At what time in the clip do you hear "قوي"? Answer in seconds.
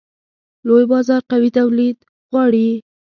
1.31-1.49